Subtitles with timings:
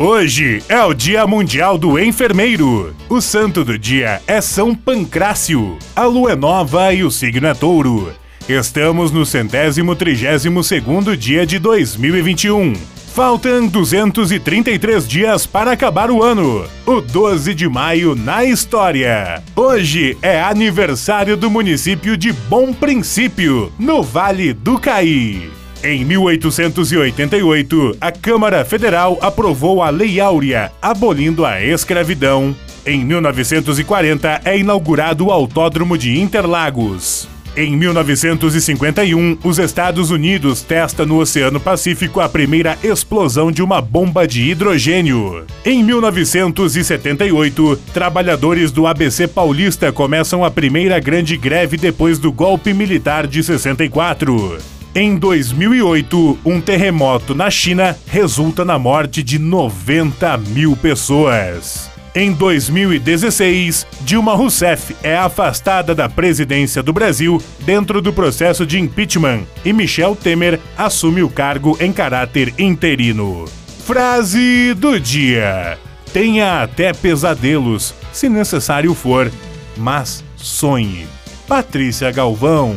[0.00, 2.96] Hoje é o Dia Mundial do Enfermeiro.
[3.06, 5.76] O santo do dia é São Pancrácio.
[5.94, 8.10] A lua é nova e o signo é touro.
[8.48, 12.72] Estamos no centésimo trigésimo segundo dia de 2021.
[13.12, 16.64] Faltam 233 dias para acabar o ano.
[16.86, 19.42] O 12 de maio na história.
[19.54, 25.59] Hoje é aniversário do município de Bom Princípio, no Vale do Caí.
[25.82, 32.54] Em 1888, a Câmara Federal aprovou a Lei Áurea, abolindo a escravidão.
[32.84, 37.26] Em 1940, é inaugurado o Autódromo de Interlagos.
[37.56, 44.28] Em 1951, os Estados Unidos testam no Oceano Pacífico a primeira explosão de uma bomba
[44.28, 45.46] de hidrogênio.
[45.64, 53.26] Em 1978, trabalhadores do ABC Paulista começam a primeira grande greve depois do golpe militar
[53.26, 54.58] de 64.
[54.92, 61.88] Em 2008, um terremoto na China resulta na morte de 90 mil pessoas.
[62.12, 69.42] Em 2016, Dilma Rousseff é afastada da presidência do Brasil dentro do processo de impeachment
[69.64, 73.44] e Michel Temer assume o cargo em caráter interino.
[73.86, 75.78] Frase do dia:
[76.12, 79.30] Tenha até pesadelos, se necessário for,
[79.76, 81.06] mas sonhe.
[81.46, 82.76] Patrícia Galvão.